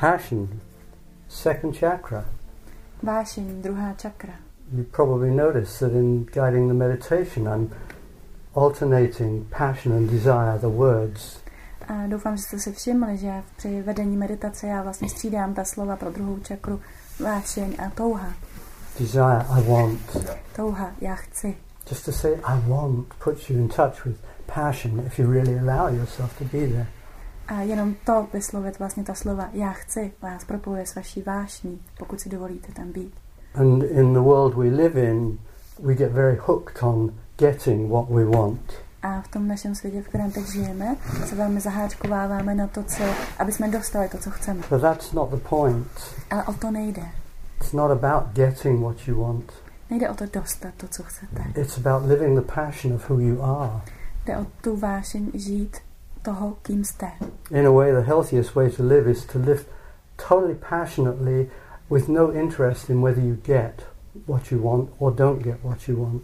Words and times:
Passion, 0.00 0.48
second 1.28 1.76
chakra. 1.76 2.24
Vášeň, 3.02 3.62
druhá 3.62 3.94
čakra. 3.94 4.32
You 4.72 4.84
probably 4.84 5.30
notice 5.30 5.78
that 5.78 5.92
in 5.92 6.24
guiding 6.24 6.68
the 6.68 6.74
meditation, 6.74 7.48
I'm 7.48 7.70
alternating 8.54 9.44
passion 9.50 9.92
and 9.92 10.10
desire, 10.10 10.58
the 10.58 10.68
words. 10.68 11.40
A 11.88 12.06
doufám, 12.06 12.36
že 12.36 12.42
jste 12.42 12.58
si 12.58 12.72
všimli, 12.72 13.16
že 13.16 13.42
při 13.56 13.82
vedení 13.82 14.16
meditace 14.16 14.66
já 14.66 14.82
vlastně 14.82 15.08
střídám 15.08 15.54
ta 15.54 15.64
slova 15.64 15.96
pro 15.96 16.10
druhou 16.10 16.38
čakru 16.38 16.80
vášeň 17.20 17.76
a 17.86 17.90
touha. 17.90 18.32
Desire, 19.00 19.46
I 19.50 19.62
want. 19.62 20.16
Touha, 20.56 20.92
já 21.00 21.14
chci. 21.14 21.56
Just 21.90 22.04
to 22.04 22.12
say 22.12 22.32
I 22.44 22.68
want 22.68 23.14
puts 23.24 23.50
you 23.50 23.58
in 23.58 23.68
touch 23.68 24.04
with 24.04 24.16
passion 24.46 25.00
if 25.06 25.18
you 25.18 25.30
really 25.30 25.58
allow 25.58 25.94
yourself 25.94 26.38
to 26.38 26.44
be 26.44 26.66
there. 26.66 26.86
A 27.48 27.60
jenom 27.60 27.94
to 27.94 28.26
vyslovit 28.32 28.78
vlastně 28.78 29.04
ta 29.04 29.14
slova 29.14 29.48
já 29.52 29.72
chci 29.72 30.12
vás 30.22 30.44
propojuje 30.44 30.86
s 30.86 30.94
vaší 30.94 31.22
vášní, 31.22 31.80
pokud 31.98 32.20
si 32.20 32.28
dovolíte 32.28 32.72
tam 32.72 32.92
být. 32.92 33.14
And 33.54 33.82
in 33.82 34.12
the 34.12 34.20
world 34.20 34.54
we 34.54 34.64
live 34.64 35.02
in, 35.02 35.38
we 35.82 35.94
get 35.94 36.12
very 36.12 36.36
hooked 36.36 36.82
on 36.82 37.12
getting 37.38 37.90
what 37.90 38.08
we 38.10 38.24
want. 38.24 38.72
A 39.02 39.20
v 39.20 39.28
tom 39.28 39.48
našem 39.48 39.74
světě, 39.74 40.02
v 40.02 40.08
kterém 40.08 40.30
teď 40.30 40.46
žijeme, 40.46 40.96
se 41.26 41.34
velmi 41.36 41.60
zaháčkováváme 41.60 42.54
na 42.54 42.66
to, 42.66 42.82
co, 42.82 43.04
aby 43.38 43.52
jsme 43.52 43.70
dostali 43.70 44.08
to, 44.08 44.18
co 44.18 44.30
chceme. 44.30 44.62
But 44.70 44.80
that's 44.80 45.12
not 45.12 45.30
the 45.30 45.48
point. 45.48 45.86
Ale 46.30 46.44
o 46.44 46.52
to 46.52 46.70
nejde. 46.70 47.02
It's 47.60 47.72
not 47.72 47.90
about 47.90 48.32
getting 48.32 48.80
what 48.80 49.08
you 49.08 49.20
want. 49.20 49.52
Nejde 49.90 50.10
o 50.10 50.14
to 50.14 50.24
dostat 50.26 50.74
to, 50.76 50.88
co 50.88 51.02
chcete. 51.02 51.60
It's 51.60 51.78
about 51.78 52.10
living 52.10 52.40
the 52.40 52.52
passion 52.54 52.94
of 52.94 53.10
who 53.10 53.18
you 53.18 53.42
are. 53.42 53.80
Jde 54.24 54.38
o 54.38 54.46
tu 54.60 54.76
vášeň 54.76 55.30
žít 55.34 55.76
toho, 56.28 56.56
kým 56.62 56.84
jste. 56.84 57.06
In 57.50 57.66
a 57.66 57.70
way, 57.70 57.92
the 57.92 58.06
healthiest 58.06 58.56
way 58.56 58.70
to 58.70 58.82
live 58.82 59.10
is 59.10 59.24
to 59.24 59.38
live 59.38 59.64
totally 60.28 60.54
passionately 60.54 61.50
with 61.90 62.08
no 62.08 62.32
interest 62.32 62.90
in 62.90 63.02
whether 63.02 63.24
you 63.24 63.36
get 63.36 63.86
what 64.26 64.52
you 64.52 64.62
want 64.62 64.90
or 64.98 65.14
don't 65.14 65.42
get 65.42 65.56
what 65.64 65.88
you 65.88 66.04
want. 66.04 66.22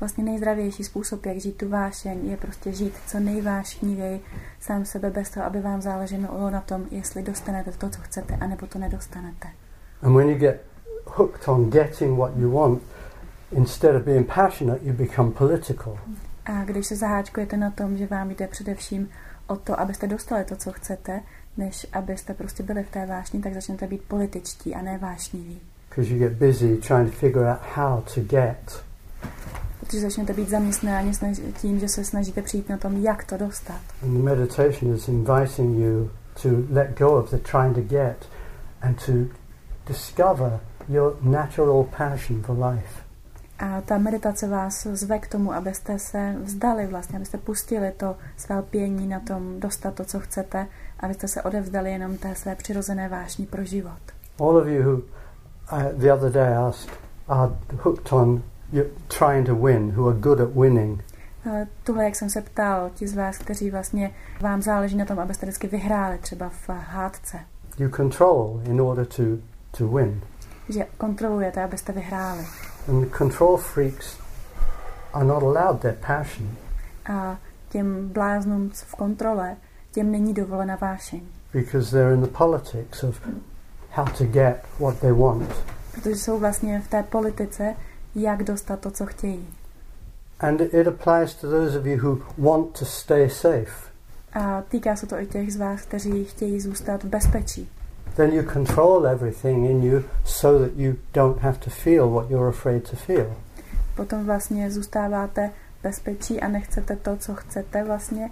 Vlastně 0.00 0.24
nejzdravější 0.24 0.84
způsob, 0.84 1.26
jak 1.26 1.36
žít 1.36 1.56
tu 1.56 1.68
vášeň, 1.68 2.26
je 2.26 2.36
prostě 2.36 2.72
žít 2.72 2.94
co 3.06 3.20
nejvášnivěji 3.20 4.20
sám 4.60 4.84
sebe 4.84 5.10
bez 5.10 5.30
toho, 5.30 5.46
aby 5.46 5.60
vám 5.60 5.82
záleželo 5.82 6.50
na 6.50 6.60
tom, 6.60 6.86
jestli 6.90 7.22
dostanete 7.22 7.72
to, 7.72 7.90
co 7.90 8.00
chcete, 8.00 8.36
anebo 8.40 8.66
to 8.66 8.78
nedostanete. 8.78 9.48
And 10.02 10.16
when 10.16 10.28
you 10.28 10.38
get 10.38 10.60
hooked 11.06 11.48
on 11.48 11.70
getting 11.70 12.18
what 12.18 12.36
you 12.36 12.50
want, 12.50 12.82
instead 13.52 13.96
of 13.96 14.02
being 14.02 14.26
passionate, 14.34 14.80
you 14.82 14.92
become 14.92 15.30
political. 15.30 15.98
A 16.44 16.64
když 16.64 16.86
se 16.86 16.96
zaháčkujete 16.96 17.56
na 17.56 17.70
tom, 17.70 17.96
že 17.96 18.06
vám 18.06 18.30
jde 18.30 18.46
především 18.46 19.08
o 19.46 19.56
to, 19.56 19.80
abyste 19.80 20.06
dostali 20.06 20.44
to, 20.44 20.56
co 20.56 20.72
chcete, 20.72 21.20
než 21.56 21.86
abyste 21.92 22.34
prostě 22.34 22.62
byli 22.62 22.82
v 22.82 22.90
té 22.90 23.06
vášni, 23.06 23.40
tak 23.40 23.54
začnete 23.54 23.86
být 23.86 24.02
političtí 24.02 24.74
a 24.74 24.82
ne 24.82 24.98
vášniví. 24.98 25.60
Because 25.88 26.14
you 26.14 26.18
get 26.18 26.32
busy 26.32 26.76
trying 26.76 27.10
to 27.10 27.16
figure 27.16 27.50
out 27.50 27.60
how 27.74 28.02
to 28.14 28.20
get. 28.20 28.84
Protože 29.80 30.00
začnete 30.00 30.32
být 30.32 30.48
zaměstnáni 30.48 31.12
tím, 31.60 31.80
že 31.80 31.88
se 31.88 32.04
snažíte 32.04 32.42
přijít 32.42 32.68
na 32.68 32.76
tom, 32.76 33.04
jak 33.04 33.24
to 33.24 33.36
dostat. 33.36 33.80
And 34.02 34.12
the 34.12 34.22
meditation 34.22 34.94
is 34.94 35.08
inviting 35.08 35.78
you 35.78 36.10
to 36.42 36.48
let 36.70 36.98
go 36.98 37.10
of 37.10 37.30
the 37.30 37.38
trying 37.38 37.74
to 37.74 37.80
get 37.80 38.28
and 38.82 39.06
to 39.06 39.12
discover 39.86 40.60
your 40.88 41.16
natural 41.22 41.84
passion 41.84 42.42
for 42.42 42.56
life. 42.58 43.05
A 43.58 43.80
ta 43.80 43.98
meditace 43.98 44.48
vás 44.48 44.86
zve 44.86 45.18
k 45.18 45.28
tomu, 45.28 45.52
abyste 45.52 45.98
se 45.98 46.34
vzdali 46.42 46.86
vlastně, 46.86 47.16
abyste 47.16 47.38
pustili 47.38 47.92
to 47.96 48.16
své 48.36 48.58
lpění 48.58 49.06
na 49.06 49.20
tom 49.20 49.60
dostat 49.60 49.94
to, 49.94 50.04
co 50.04 50.20
chcete, 50.20 50.66
abyste 51.00 51.28
se 51.28 51.42
odevzdali 51.42 51.92
jenom 51.92 52.16
té 52.16 52.34
své 52.34 52.54
přirozené 52.54 53.08
vášní 53.08 53.46
pro 53.46 53.64
život. 53.64 54.00
All 54.38 54.56
of 54.56 54.66
you 54.66 54.82
who 54.82 54.92
uh, 55.72 56.00
the 56.00 56.12
other 56.12 56.32
day 56.32 56.54
asked 56.54 56.90
are 57.28 57.52
hooked 57.82 58.12
on 58.12 58.42
trying 59.18 59.46
to 59.46 59.54
win, 59.54 59.92
who 59.96 60.08
are 60.08 60.18
good 60.18 60.40
at 60.40 60.48
winning. 60.54 61.04
Tuhle, 61.84 62.04
jak 62.04 62.16
jsem 62.16 62.30
se 62.30 62.42
ptal, 62.42 62.90
ti 62.94 63.08
z 63.08 63.16
vás, 63.16 63.38
kteří 63.38 63.70
vlastně 63.70 64.10
vám 64.40 64.62
záleží 64.62 64.96
na 64.96 65.04
tom, 65.04 65.18
abyste 65.18 65.46
vždycky 65.46 65.66
vyhráli 65.66 66.18
třeba 66.18 66.48
v 66.48 66.68
hádce. 66.68 67.38
You 67.78 67.88
control 67.88 68.60
in 68.64 68.80
order 68.80 69.06
to, 69.06 69.22
to 69.78 69.88
win. 69.88 70.20
Že 70.68 70.86
kontrolujete, 70.98 71.64
abyste 71.64 71.92
vyhráli. 71.92 72.44
And 72.88 73.16
control 73.18 73.56
freaks 73.56 74.18
are 75.12 75.24
not 75.24 75.42
allowed 75.42 75.80
their 75.80 75.96
passion. 76.06 76.56
A 77.12 77.38
těm 77.68 78.08
bláznům 78.08 78.70
v 78.74 78.94
kontrole, 78.94 79.56
těm 79.92 80.12
není 80.12 80.34
dovolena 80.34 80.76
vášeň. 80.80 81.20
Because 81.52 81.90
they're 81.90 82.14
in 82.14 82.20
the 82.20 82.38
politics 82.38 83.04
of 83.04 83.20
how 83.90 84.04
to 84.18 84.24
get 84.24 84.64
what 84.78 85.00
they 85.00 85.12
want. 85.12 85.54
Protože 85.94 86.16
jsou 86.16 86.38
vlastně 86.38 86.80
v 86.80 86.88
té 86.88 87.02
politice, 87.02 87.74
jak 88.14 88.42
dostat 88.42 88.80
to, 88.80 88.90
co 88.90 89.06
chtějí. 89.06 89.48
And 90.40 90.60
it 90.60 90.86
applies 90.86 91.34
to 91.34 91.50
those 91.50 91.78
of 91.78 91.86
you 91.86 91.96
who 91.96 92.18
want 92.38 92.78
to 92.78 92.84
stay 92.84 93.30
safe. 93.30 93.90
A 94.32 94.62
týká 94.62 94.96
se 94.96 95.06
to 95.06 95.20
i 95.20 95.26
těch 95.26 95.52
z 95.52 95.56
vás, 95.56 95.80
kteří 95.80 96.24
chtějí 96.24 96.60
zůstat 96.60 97.04
v 97.04 97.06
bezpečí. 97.06 97.70
Then 98.16 98.32
you 98.32 98.42
control 98.42 99.06
everything 99.06 99.70
in 99.70 99.82
you 99.82 100.02
so 100.24 100.58
that 100.58 100.76
you 100.76 100.96
don't 101.14 101.42
have 101.42 101.58
to 101.58 101.70
feel 101.70 102.08
what 102.08 102.30
you're 102.30 102.48
afraid 102.48 102.90
to 102.90 102.96
feel. 102.96 103.36
Potom 103.94 104.24
vlastně 104.24 104.70
zůstáváte 104.70 105.50
bezpečí 105.82 106.40
a 106.40 106.48
nechcete 106.48 106.96
to, 106.96 107.16
co 107.16 107.34
chcete 107.34 107.84
vlastně, 107.84 108.30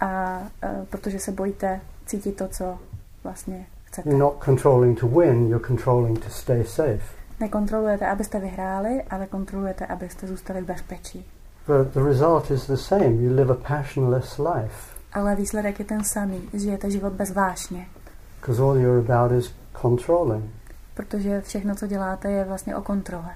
a, 0.00 0.40
uh, 0.64 0.84
protože 0.84 1.18
se 1.18 1.32
bojíte 1.32 1.80
cítit 2.06 2.36
to, 2.36 2.48
co 2.48 2.78
vlastně 3.24 3.66
chcete. 3.84 4.08
You're 4.08 4.24
not 4.24 4.44
controlling 4.44 5.00
to 5.00 5.08
win, 5.08 5.48
you're 5.48 5.66
controlling 5.66 6.24
to 6.24 6.30
stay 6.30 6.64
safe. 6.64 7.18
Nekontrolujete, 7.40 8.06
abyste 8.06 8.40
vyhráli, 8.40 9.02
ale 9.10 9.26
kontrolujete, 9.26 9.86
abyste 9.86 10.26
zůstali 10.26 10.60
v 10.60 10.64
bezpečí. 10.64 11.26
But 11.66 11.94
the 11.94 12.02
result 12.02 12.50
is 12.50 12.66
the 12.66 12.76
same. 12.76 13.06
You 13.06 13.34
live 13.34 13.52
a 13.52 13.56
passionless 13.56 14.38
life. 14.38 14.98
Ale 15.12 15.36
výsledek 15.36 15.78
je 15.78 15.84
ten 15.84 16.04
samý. 16.04 16.48
Žijete 16.54 16.90
život 16.90 17.12
bez 17.12 17.32
vášně. 17.32 17.86
Because 18.40 18.62
all 18.62 18.80
you're 18.80 18.98
about 18.98 19.32
is 19.32 19.54
controlling. 19.82 20.44
Protože 20.94 21.40
všechno, 21.40 21.74
co 21.74 21.86
děláte, 21.86 22.30
je 22.30 22.44
vlastně 22.44 22.76
o 22.76 22.82
kontrole. 22.82 23.30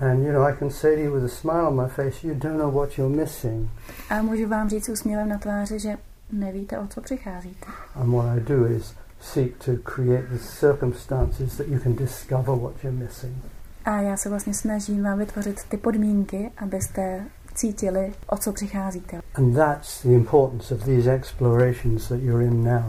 And 0.00 0.22
you 0.22 0.32
know, 0.32 0.42
I 0.42 0.56
can 0.58 0.70
say 0.70 0.96
to 0.96 1.02
you 1.02 1.14
with 1.14 1.24
a 1.24 1.28
smile 1.28 1.68
on 1.68 1.76
my 1.82 1.88
face, 1.88 2.26
you 2.26 2.34
don't 2.34 2.58
know 2.58 2.70
what 2.70 2.98
you're 2.98 3.16
missing. 3.16 3.70
A 4.10 4.22
můžu 4.22 4.48
vám 4.48 4.68
říct 4.68 4.88
úsměvem 4.88 5.28
na 5.28 5.38
tváři, 5.38 5.78
že 5.78 5.96
nevíte, 6.32 6.78
o 6.78 6.86
co 6.86 7.00
přicházíte. 7.00 7.66
And 7.94 8.12
what 8.12 8.26
I 8.36 8.40
do 8.40 8.66
is 8.66 8.94
seek 9.20 9.64
to 9.64 9.72
create 9.76 10.26
the 10.28 10.38
circumstances 10.38 11.56
that 11.56 11.66
you 11.68 11.78
can 11.78 11.96
discover 11.96 12.54
what 12.54 12.84
you're 12.84 12.98
missing. 12.98 13.36
A 13.84 14.00
já 14.00 14.16
se 14.16 14.28
vlastně 14.28 14.54
snažím 14.54 15.02
vám 15.02 15.18
vytvořit 15.18 15.64
ty 15.68 15.76
podmínky, 15.76 16.50
abyste 16.58 17.24
cítili, 17.54 18.12
o 18.26 18.36
co 18.36 18.52
přicházíte. 18.52 19.20
And 19.34 19.54
that's 19.54 20.02
the 20.02 20.12
importance 20.14 20.74
of 20.74 20.84
these 20.84 21.14
explorations 21.14 22.08
that 22.08 22.20
you're 22.20 22.44
in 22.44 22.64
now. 22.64 22.82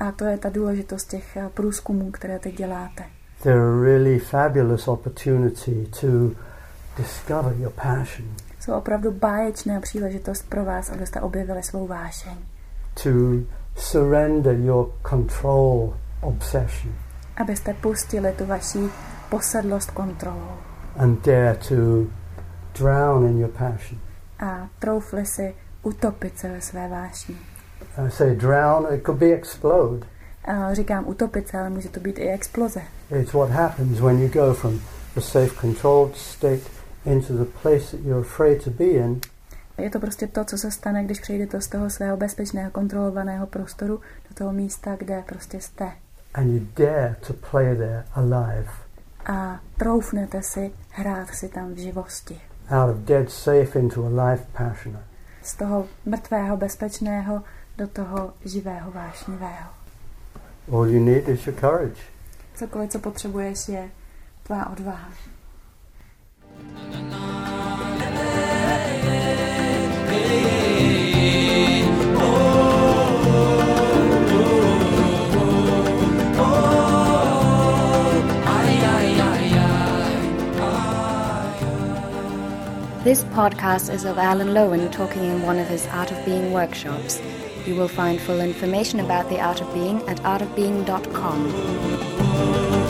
A 0.00 0.12
to 0.12 0.24
je 0.24 0.38
ta 0.38 0.48
důležitost 0.48 1.04
těch 1.04 1.36
eh, 1.36 1.48
průzkumů, 1.54 2.10
které 2.10 2.38
teď 2.38 2.56
děláte. 2.56 3.04
They're 3.42 3.80
really 3.82 4.18
fabulous 4.18 4.88
opportunity 4.88 5.86
to 6.00 6.06
discover 6.96 7.52
your 7.58 7.72
passion, 7.72 8.28
Jsou 8.60 8.72
opravdu 8.72 9.10
báječná 9.10 9.80
příležitost 9.80 10.48
pro 10.48 10.64
vás, 10.64 10.90
abyste 10.90 11.20
objevili 11.20 11.62
svou 11.62 11.86
vášeň. 11.86 12.36
to 13.02 13.10
surrender 13.76 14.56
your 14.56 14.86
control 15.10 15.94
obsession 16.20 16.94
Abyste 17.36 17.74
pustili 17.74 18.32
tu 18.32 18.46
vaší 18.46 18.90
posedlost 19.30 19.90
kontrolou 19.90 20.52
and 20.96 21.24
dare 21.26 21.54
to 21.68 21.74
drown 22.78 23.26
in 23.26 23.38
your 23.40 23.50
passion. 23.50 24.00
a 24.38 24.68
troufli 24.78 25.26
si 25.26 25.54
utopit 25.82 26.38
se 26.38 26.48
ve 26.48 26.60
své 26.60 26.88
vášni. 26.88 27.36
I 27.96 28.10
say 28.10 28.34
drown, 28.34 28.86
it 28.94 29.02
could 29.04 29.18
be 29.18 29.32
explode. 29.34 30.06
A 30.44 30.74
říkám 30.74 31.08
utopit 31.08 31.48
se, 31.48 31.58
ale 31.58 31.70
může 31.70 31.88
to 31.88 32.00
být 32.00 32.18
i 32.18 32.28
exploze. 32.28 32.80
It's 33.20 33.32
what 33.32 33.50
happens 33.50 34.00
when 34.00 34.18
you 34.22 34.28
go 34.28 34.54
from 34.54 34.80
the 35.14 35.20
safe 35.20 35.50
controlled 35.60 36.16
state 36.16 36.60
into 37.04 37.32
the 37.32 37.44
place 37.62 37.90
that 37.96 38.00
you're 38.06 38.20
afraid 38.20 38.64
to 38.64 38.70
be 38.70 38.84
in 38.84 39.20
Je 39.78 39.90
to 39.90 40.00
prostě 40.00 40.26
to, 40.26 40.44
co 40.44 40.58
se 40.58 40.70
stane, 40.70 41.04
když 41.04 41.20
přejdete 41.20 41.60
z 41.60 41.68
toho 41.68 41.90
svého 41.90 42.16
bezpečného, 42.16 42.70
kontrolovaného 42.70 43.46
prostoru 43.46 44.00
do 44.28 44.34
toho 44.34 44.52
místa, 44.52 44.96
kde 44.98 45.22
prostě 45.26 45.60
jste. 45.60 45.92
and 46.34 46.48
you 46.54 46.66
dare 46.76 47.16
to 47.26 47.32
play 47.50 47.76
there 47.76 48.04
alive. 48.14 48.68
A 49.26 49.60
troufnete 49.76 50.42
si 50.42 50.72
hrát 50.90 51.28
si 51.34 51.48
tam 51.48 51.74
v 51.74 51.78
živosti. 51.78 52.40
Out 52.70 52.90
of 52.90 52.96
dead 52.96 53.30
safe 53.30 53.78
into 53.78 54.06
a 54.06 54.08
live 54.08 54.42
passionate. 54.52 55.04
Z 55.42 55.54
toho 55.56 55.86
mrtvého, 56.06 56.56
bezpečného 56.56 57.42
do 57.78 57.86
toho 57.86 58.32
živého, 58.44 58.90
vášnivého. 58.90 59.70
All 60.72 60.86
you 60.86 61.00
need 61.00 61.28
is 61.28 61.46
your 61.46 61.60
courage. 61.60 62.00
Cokoliv, 62.54 62.90
co 62.90 62.98
potřebuješ, 62.98 63.68
je 63.68 63.90
tvá 64.42 64.70
odvaha. 64.70 65.08
This 83.04 83.24
podcast 83.34 83.92
is 83.92 84.04
of 84.04 84.16
Alan 84.16 84.54
Lowen 84.54 84.90
talking 84.90 85.24
in 85.24 85.42
one 85.42 85.58
of 85.58 85.68
his 85.68 85.86
Art 85.88 86.10
of 86.10 86.24
Being 86.24 86.52
workshops. 86.52 87.20
You 87.66 87.74
will 87.74 87.88
find 87.88 88.20
full 88.20 88.40
information 88.40 89.00
about 89.00 89.30
the 89.30 89.40
Art 89.40 89.62
of 89.62 89.72
Being 89.72 90.06
at 90.08 90.18
artofbeing.com. 90.18 92.83